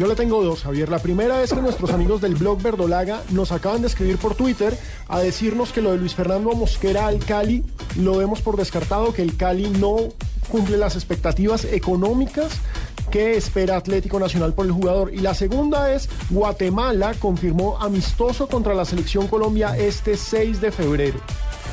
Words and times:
Yo 0.00 0.06
le 0.06 0.14
tengo 0.14 0.42
dos, 0.42 0.62
Javier. 0.62 0.88
La 0.88 0.98
primera 0.98 1.42
es 1.42 1.52
que 1.52 1.60
nuestros 1.60 1.90
amigos 1.90 2.22
del 2.22 2.34
blog 2.34 2.62
Verdolaga 2.62 3.22
nos 3.32 3.52
acaban 3.52 3.82
de 3.82 3.88
escribir 3.88 4.16
por 4.16 4.34
Twitter 4.34 4.74
a 5.08 5.20
decirnos 5.20 5.72
que 5.72 5.82
lo 5.82 5.92
de 5.92 5.98
Luis 5.98 6.14
Fernando 6.14 6.52
Mosquera 6.52 7.06
al 7.06 7.18
Cali 7.18 7.62
lo 7.96 8.16
vemos 8.16 8.40
por 8.40 8.56
descartado, 8.56 9.12
que 9.12 9.20
el 9.20 9.36
Cali 9.36 9.68
no 9.68 10.08
cumple 10.48 10.78
las 10.78 10.94
expectativas 10.94 11.66
económicas 11.66 12.48
que 13.10 13.36
espera 13.36 13.76
Atlético 13.76 14.18
Nacional 14.18 14.54
por 14.54 14.64
el 14.64 14.72
jugador. 14.72 15.12
Y 15.12 15.18
la 15.18 15.34
segunda 15.34 15.92
es 15.92 16.08
Guatemala 16.30 17.12
confirmó 17.18 17.76
amistoso 17.78 18.48
contra 18.48 18.72
la 18.72 18.86
selección 18.86 19.28
Colombia 19.28 19.76
este 19.76 20.16
6 20.16 20.62
de 20.62 20.72
febrero. 20.72 21.20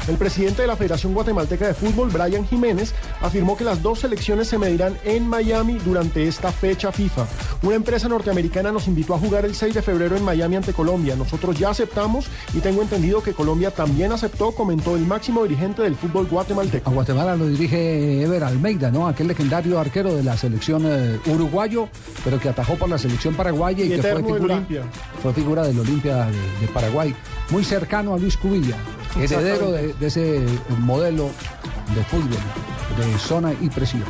El 0.07 0.17
presidente 0.17 0.61
de 0.61 0.67
la 0.69 0.77
Federación 0.77 1.13
Guatemalteca 1.13 1.67
de 1.67 1.73
Fútbol, 1.73 2.09
Brian 2.09 2.47
Jiménez, 2.47 2.93
afirmó 3.21 3.57
que 3.57 3.65
las 3.65 3.81
dos 3.83 3.99
selecciones 3.99 4.47
se 4.47 4.57
medirán 4.57 4.97
en 5.03 5.27
Miami 5.27 5.79
durante 5.79 6.27
esta 6.27 6.51
fecha 6.51 6.93
FIFA. 6.93 7.25
Una 7.63 7.75
empresa 7.75 8.07
norteamericana 8.07 8.71
nos 8.71 8.88
invitó 8.88 9.15
a 9.15 9.20
jugar 9.20 9.43
el 9.43 9.53
6 9.53 9.73
de 9.73 9.81
febrero 9.81 10.15
en 10.15 10.23
Miami 10.23 10.55
ante 10.55 10.71
Colombia. 10.71 11.15
Nosotros 11.17 11.59
ya 11.59 11.71
aceptamos 11.71 12.27
y 12.53 12.59
tengo 12.59 12.81
entendido 12.81 13.21
que 13.21 13.34
Colombia 13.34 13.71
también 13.71 14.13
aceptó, 14.13 14.51
comentó 14.53 14.95
el 14.95 15.05
máximo 15.05 15.43
dirigente 15.43 15.81
del 15.81 15.95
fútbol 15.95 16.27
guatemalteco. 16.27 16.89
A 16.89 16.93
Guatemala 16.93 17.35
lo 17.35 17.48
dirige 17.48 18.21
Ever 18.23 18.45
Almeida, 18.45 18.89
¿no? 18.91 19.07
Aquel 19.07 19.27
legendario 19.27 19.77
arquero 19.77 20.15
de 20.15 20.23
la 20.23 20.37
selección 20.37 20.84
eh, 20.85 21.20
uruguayo, 21.26 21.89
pero 22.23 22.39
que 22.39 22.48
atajó 22.48 22.76
por 22.76 22.87
la 22.87 22.98
selección 22.98 23.35
paraguaya 23.35 23.84
y, 23.84 23.87
Y 23.91 23.95
que 23.98 24.01
fue 24.01 24.15
figura, 24.23 24.55
Olimpia. 24.55 24.84
fue 25.21 25.34
figura 25.34 25.67
del 25.67 25.79
Olimpia 25.79 26.27
de, 26.27 26.31
de 26.62 26.67
Paraguay. 26.73 27.13
Muy 27.49 27.63
cercano 27.63 28.13
a 28.13 28.17
Luis 28.17 28.37
Cubilla, 28.37 28.75
heredero 29.15 29.71
de, 29.71 29.93
de 29.93 30.07
ese 30.07 30.43
modelo 30.79 31.29
de 31.95 32.03
fútbol, 32.03 32.39
de 32.97 33.17
zona 33.20 33.53
y 33.61 33.70
presión. 33.70 34.03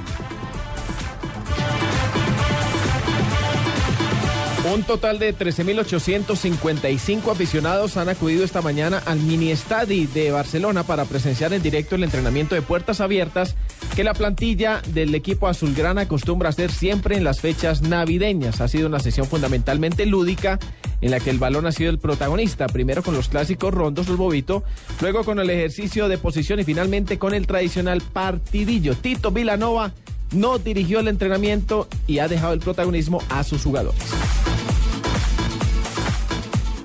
Un 4.73 4.83
total 4.83 5.17
de 5.17 5.33
13.855 5.33 7.31
aficionados 7.31 7.95
han 7.95 8.09
acudido 8.09 8.43
esta 8.43 8.61
mañana 8.61 9.01
al 9.05 9.19
mini 9.19 9.49
estadi 9.49 10.07
de 10.07 10.29
Barcelona 10.31 10.83
para 10.83 11.05
presenciar 11.05 11.53
en 11.53 11.63
directo 11.63 11.95
el 11.95 12.03
entrenamiento 12.03 12.53
de 12.53 12.61
puertas 12.61 12.99
abiertas 12.99 13.55
que 13.95 14.03
la 14.03 14.13
plantilla 14.13 14.81
del 14.89 15.15
equipo 15.15 15.47
azulgrana 15.47 16.01
acostumbra 16.01 16.49
hacer 16.49 16.69
siempre 16.69 17.15
en 17.15 17.23
las 17.23 17.39
fechas 17.39 17.81
navideñas. 17.81 18.59
Ha 18.59 18.67
sido 18.67 18.87
una 18.87 18.99
sesión 18.99 19.25
fundamentalmente 19.25 20.05
lúdica 20.05 20.59
en 21.01 21.11
la 21.11 21.19
que 21.19 21.29
el 21.29 21.39
balón 21.39 21.65
ha 21.65 21.71
sido 21.71 21.89
el 21.89 21.99
protagonista, 21.99 22.67
primero 22.67 23.03
con 23.03 23.15
los 23.15 23.29
clásicos 23.29 23.73
rondos 23.73 24.07
del 24.07 24.15
bobito, 24.15 24.63
luego 25.01 25.23
con 25.23 25.39
el 25.39 25.49
ejercicio 25.49 26.07
de 26.07 26.17
posición 26.17 26.59
y 26.59 26.63
finalmente 26.63 27.17
con 27.19 27.33
el 27.33 27.47
tradicional 27.47 28.01
partidillo. 28.01 28.95
Tito 28.95 29.31
Vilanova 29.31 29.93
no 30.31 30.57
dirigió 30.59 30.99
el 30.99 31.07
entrenamiento 31.07 31.87
y 32.05 32.19
ha 32.19 32.27
dejado 32.27 32.53
el 32.53 32.59
protagonismo 32.59 33.21
a 33.29 33.43
sus 33.43 33.63
jugadores. 33.63 34.01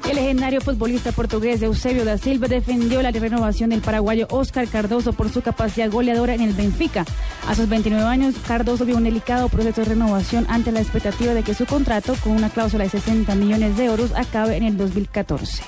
El 0.09 0.17
legendario 0.17 0.61
futbolista 0.61 1.11
portugués 1.11 1.63
Eusebio 1.63 2.05
da 2.05 2.19
Silva 2.19 2.47
defendió 2.47 3.01
la 3.01 3.13
renovación 3.13 3.71
del 3.71 3.81
paraguayo 3.81 4.27
Oscar 4.31 4.69
Cardoso 4.69 5.15
por 5.15 5.31
su 5.31 5.41
capacidad 5.41 5.91
goleadora 5.91 6.35
en 6.35 6.43
el 6.43 6.53
Benfica. 6.53 7.07
A 7.47 7.55
sus 7.55 7.69
29 7.69 8.05
años, 8.05 8.37
Cardoso 8.47 8.85
vio 8.85 8.97
un 8.97 9.05
delicado 9.05 9.49
proceso 9.49 9.81
de 9.83 9.89
renovación 9.89 10.47
ante 10.49 10.71
la 10.73 10.81
expectativa 10.81 11.35
de 11.35 11.43
que 11.43 11.55
su 11.55 11.67
contrato, 11.67 12.15
con 12.23 12.33
una 12.33 12.51
cláusula 12.51 12.85
de 12.85 12.91
60 12.91 13.35
millones 13.35 13.77
de 13.77 13.87
euros, 13.87 14.13
acabe 14.15 14.57
en 14.57 14.63
el 14.63 14.77
2014. 14.77 15.63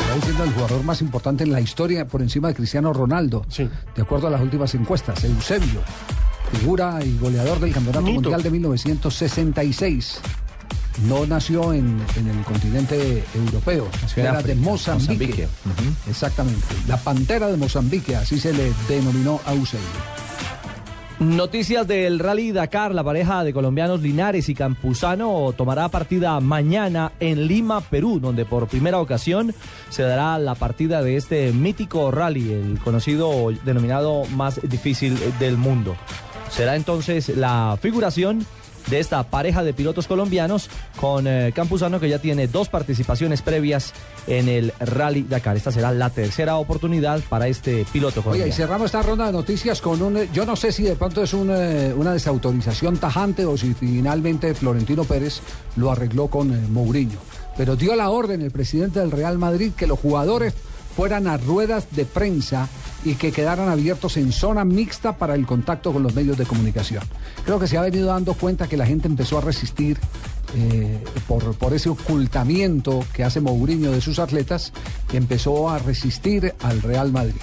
Está 0.00 0.26
siendo 0.26 0.44
el 0.44 0.52
jugador 0.52 0.84
más 0.84 1.02
importante 1.02 1.44
en 1.44 1.52
la 1.52 1.60
historia 1.60 2.06
por 2.06 2.22
encima 2.22 2.48
de 2.48 2.54
Cristiano 2.54 2.92
Ronaldo, 2.92 3.44
de 3.94 4.02
acuerdo 4.02 4.28
a 4.28 4.30
las 4.30 4.40
últimas 4.40 4.74
encuestas. 4.74 5.24
Eusebio, 5.24 5.80
figura 6.52 6.98
y 7.04 7.18
goleador 7.18 7.60
del 7.60 7.72
Campeonato 7.72 8.06
Mito. 8.06 8.20
Mundial 8.22 8.42
de 8.42 8.50
1966. 8.50 10.20
No 11.06 11.26
nació 11.26 11.72
en, 11.72 12.00
en 12.16 12.28
el 12.28 12.42
continente 12.44 13.24
europeo, 13.34 13.88
en 14.16 14.20
era 14.26 14.42
de 14.42 14.54
Mozambique. 14.54 15.48
Exactamente. 16.08 16.66
La 16.86 16.96
pantera 16.96 17.48
de 17.48 17.56
Mozambique, 17.56 18.16
así 18.16 18.38
se 18.38 18.52
le 18.52 18.72
denominó 18.88 19.40
a 19.46 19.54
Eusebio. 19.54 19.86
Noticias 21.20 21.86
del 21.86 22.18
Rally 22.18 22.50
Dakar, 22.50 22.94
la 22.94 23.04
pareja 23.04 23.44
de 23.44 23.52
colombianos 23.52 24.00
Linares 24.00 24.48
y 24.48 24.54
Campuzano 24.54 25.52
tomará 25.54 25.90
partida 25.90 26.40
mañana 26.40 27.12
en 27.20 27.46
Lima, 27.46 27.82
Perú, 27.82 28.20
donde 28.20 28.46
por 28.46 28.68
primera 28.68 28.98
ocasión 29.00 29.54
se 29.90 30.02
dará 30.02 30.38
la 30.38 30.54
partida 30.54 31.02
de 31.02 31.18
este 31.18 31.52
mítico 31.52 32.10
rally, 32.10 32.52
el 32.52 32.78
conocido 32.82 33.52
denominado 33.66 34.24
más 34.34 34.62
difícil 34.62 35.18
del 35.38 35.58
mundo. 35.58 35.94
Será 36.48 36.74
entonces 36.74 37.28
la 37.28 37.78
figuración 37.78 38.46
de 38.90 38.98
esta 38.98 39.22
pareja 39.22 39.62
de 39.62 39.72
pilotos 39.72 40.06
colombianos 40.06 40.68
con 41.00 41.26
eh, 41.26 41.52
Campuzano 41.54 42.00
que 42.00 42.08
ya 42.08 42.18
tiene 42.18 42.48
dos 42.48 42.68
participaciones 42.68 43.40
previas 43.40 43.92
en 44.26 44.48
el 44.48 44.72
Rally 44.80 45.22
Dakar. 45.22 45.56
Esta 45.56 45.72
será 45.72 45.92
la 45.92 46.10
tercera 46.10 46.56
oportunidad 46.56 47.20
para 47.28 47.46
este 47.48 47.86
piloto 47.92 48.20
Oye, 48.20 48.20
y 48.20 48.24
colombiano. 48.24 48.52
cerramos 48.52 48.86
esta 48.86 49.02
ronda 49.02 49.26
de 49.26 49.32
noticias 49.32 49.80
con 49.80 50.02
un. 50.02 50.30
Yo 50.32 50.44
no 50.44 50.56
sé 50.56 50.72
si 50.72 50.82
de 50.82 50.96
pronto 50.96 51.22
es 51.22 51.32
un, 51.32 51.50
eh, 51.50 51.94
una 51.96 52.12
desautorización 52.12 52.98
tajante 52.98 53.46
o 53.46 53.56
si 53.56 53.72
finalmente 53.74 54.54
Florentino 54.54 55.04
Pérez 55.04 55.40
lo 55.76 55.90
arregló 55.90 56.26
con 56.28 56.52
eh, 56.52 56.66
Mourinho. 56.68 57.18
Pero 57.56 57.76
dio 57.76 57.94
la 57.94 58.10
orden 58.10 58.42
el 58.42 58.50
presidente 58.50 59.00
del 59.00 59.10
Real 59.10 59.38
Madrid 59.38 59.72
que 59.76 59.86
los 59.86 59.98
jugadores 59.98 60.54
fueran 60.96 61.26
a 61.28 61.36
ruedas 61.36 61.86
de 61.92 62.04
prensa 62.04 62.68
y 63.04 63.14
que 63.14 63.32
quedaran 63.32 63.68
abiertos 63.68 64.16
en 64.16 64.32
zona 64.32 64.64
mixta 64.64 65.16
para 65.16 65.34
el 65.34 65.46
contacto 65.46 65.92
con 65.92 66.02
los 66.02 66.14
medios 66.14 66.36
de 66.36 66.46
comunicación. 66.46 67.02
Creo 67.44 67.58
que 67.58 67.66
se 67.66 67.78
ha 67.78 67.82
venido 67.82 68.06
dando 68.06 68.34
cuenta 68.34 68.68
que 68.68 68.76
la 68.76 68.86
gente 68.86 69.08
empezó 69.08 69.38
a 69.38 69.40
resistir 69.40 69.98
eh, 70.56 71.02
por, 71.28 71.54
por 71.54 71.72
ese 71.74 71.88
ocultamiento 71.88 73.04
que 73.12 73.24
hace 73.24 73.40
Mourinho 73.40 73.92
de 73.92 74.00
sus 74.00 74.18
atletas, 74.18 74.72
empezó 75.12 75.70
a 75.70 75.78
resistir 75.78 76.54
al 76.62 76.82
Real 76.82 77.12
Madrid. 77.12 77.40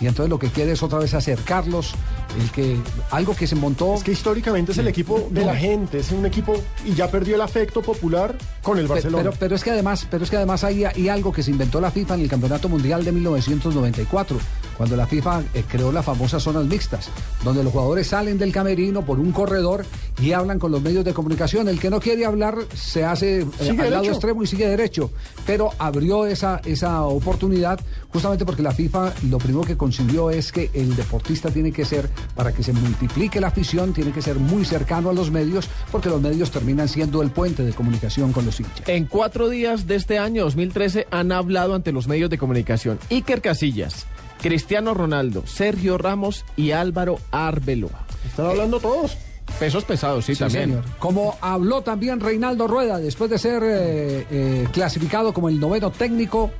Y 0.00 0.06
entonces 0.06 0.30
lo 0.30 0.38
que 0.38 0.48
quiere 0.48 0.72
es 0.72 0.82
otra 0.82 0.98
vez 0.98 1.14
acercarlos, 1.14 1.94
el 2.38 2.50
que 2.50 2.76
algo 3.10 3.34
que 3.34 3.46
se 3.46 3.56
montó. 3.56 3.94
Es 3.94 4.04
que 4.04 4.12
históricamente 4.12 4.72
es 4.72 4.78
el 4.78 4.88
equipo 4.88 5.28
de 5.30 5.44
la 5.44 5.56
gente, 5.56 5.98
es 5.98 6.12
un 6.12 6.26
equipo 6.26 6.54
y 6.84 6.94
ya 6.94 7.10
perdió 7.10 7.34
el 7.34 7.40
afecto 7.40 7.82
popular 7.82 8.36
con 8.62 8.78
el 8.78 8.86
Barcelona. 8.86 9.24
Pero, 9.24 9.36
pero 9.38 9.56
es 9.56 9.64
que 9.64 9.70
además, 9.70 10.06
pero 10.10 10.24
es 10.24 10.30
que 10.30 10.36
además 10.36 10.64
hay, 10.64 10.84
hay 10.84 11.08
algo 11.08 11.32
que 11.32 11.42
se 11.42 11.50
inventó 11.50 11.80
la 11.80 11.90
FIFA 11.90 12.14
en 12.14 12.20
el 12.22 12.28
Campeonato 12.28 12.68
Mundial 12.68 13.04
de 13.04 13.12
1994, 13.12 14.38
cuando 14.76 14.96
la 14.96 15.06
FIFA 15.06 15.42
eh, 15.54 15.64
creó 15.68 15.92
las 15.92 16.04
famosas 16.04 16.42
zonas 16.42 16.64
mixtas, 16.64 17.10
donde 17.44 17.62
los 17.64 17.72
jugadores 17.72 18.06
salen 18.06 18.38
del 18.38 18.52
camerino 18.52 19.04
por 19.04 19.18
un 19.18 19.32
corredor 19.32 19.84
y 20.20 20.32
hablan 20.32 20.58
con 20.58 20.72
los 20.72 20.82
medios 20.82 21.04
de 21.04 21.12
comunicación. 21.12 21.68
El 21.68 21.80
que 21.80 21.90
no 21.90 22.00
quiere 22.00 22.24
hablar 22.24 22.56
se 22.74 23.04
hace 23.04 23.40
eh, 23.40 23.76
al 23.78 23.90
lado 23.90 24.04
extremo 24.04 24.42
y 24.42 24.46
sigue 24.46 24.68
derecho. 24.68 25.10
Pero 25.46 25.70
abrió 25.78 26.26
esa, 26.26 26.60
esa 26.64 27.02
oportunidad 27.02 27.80
justamente 28.12 28.44
porque 28.44 28.62
la 28.62 28.72
FIFA 28.72 29.12
lo 29.28 29.38
primero 29.38 29.64
que 29.64 29.76
consiguió 29.76 30.30
es 30.30 30.52
que 30.52 30.70
el 30.74 30.96
deportista 30.96 31.50
tiene 31.50 31.72
que 31.72 31.84
ser, 31.84 32.08
para 32.34 32.52
que 32.52 32.62
se 32.62 32.72
multiplique 32.72 33.40
la 33.40 33.48
afición, 33.48 33.92
tiene 33.92 34.12
que 34.12 34.22
ser 34.22 34.36
muy 34.38 34.64
cercano 34.64 35.10
a 35.10 35.12
los 35.12 35.30
medios, 35.30 35.68
porque 35.90 36.08
los 36.08 36.20
medios 36.20 36.50
terminan 36.50 36.88
siendo 36.88 37.22
el 37.22 37.30
puente 37.30 37.62
de 37.64 37.72
comunicación 37.72 38.32
con 38.32 38.46
los 38.46 38.58
hinchas. 38.60 38.88
En 38.88 39.06
cuatro 39.06 39.48
días 39.48 39.86
de 39.86 39.96
este 39.96 40.18
año 40.18 40.44
2013 40.44 41.06
han 41.10 41.32
hablado 41.32 41.74
ante 41.74 41.92
los 41.92 42.08
medios 42.08 42.30
de 42.30 42.38
comunicación 42.38 42.98
Iker 43.10 43.40
Casillas, 43.40 44.06
Cristiano 44.40 44.94
Ronaldo, 44.94 45.44
Sergio 45.46 45.98
Ramos 45.98 46.44
y 46.56 46.70
Álvaro 46.72 47.18
Arbeloa. 47.30 48.06
Están 48.26 48.46
hablando 48.46 48.80
todos. 48.80 49.16
Pesos 49.58 49.84
pesados, 49.84 50.24
sí, 50.24 50.34
Sí, 50.34 50.38
también. 50.38 50.66
señor. 50.70 50.84
Como 51.00 51.36
habló 51.40 51.82
también 51.82 52.20
Reinaldo 52.20 52.68
Rueda 52.68 52.98
después 52.98 53.28
de 53.30 53.36
ser 53.38 53.62
eh, 53.64 54.26
eh, 54.30 54.68
clasificado 54.72 55.32
como 55.34 55.48
el 55.48 55.58
noveno 55.58 55.90
técnico 55.90 56.52